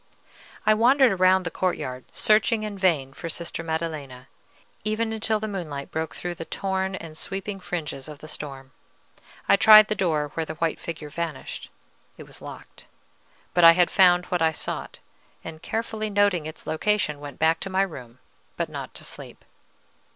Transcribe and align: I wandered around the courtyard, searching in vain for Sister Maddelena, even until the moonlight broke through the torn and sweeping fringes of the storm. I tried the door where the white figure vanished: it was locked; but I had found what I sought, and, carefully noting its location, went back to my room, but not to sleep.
I 0.65 0.73
wandered 0.73 1.11
around 1.11 1.43
the 1.43 1.51
courtyard, 1.51 2.05
searching 2.11 2.63
in 2.63 2.75
vain 2.75 3.13
for 3.13 3.29
Sister 3.29 3.61
Maddelena, 3.61 4.29
even 4.83 5.13
until 5.13 5.39
the 5.39 5.47
moonlight 5.47 5.91
broke 5.91 6.15
through 6.15 6.33
the 6.33 6.43
torn 6.45 6.95
and 6.95 7.15
sweeping 7.15 7.59
fringes 7.59 8.07
of 8.07 8.17
the 8.17 8.27
storm. 8.27 8.71
I 9.47 9.57
tried 9.57 9.89
the 9.89 9.93
door 9.93 10.29
where 10.33 10.43
the 10.43 10.55
white 10.55 10.79
figure 10.79 11.09
vanished: 11.09 11.69
it 12.17 12.23
was 12.23 12.41
locked; 12.41 12.87
but 13.53 13.63
I 13.63 13.73
had 13.73 13.91
found 13.91 14.25
what 14.25 14.41
I 14.41 14.51
sought, 14.53 14.97
and, 15.43 15.61
carefully 15.61 16.09
noting 16.09 16.47
its 16.47 16.65
location, 16.65 17.19
went 17.19 17.37
back 17.37 17.59
to 17.59 17.69
my 17.69 17.83
room, 17.83 18.17
but 18.57 18.69
not 18.69 18.95
to 18.95 19.03
sleep. 19.03 19.45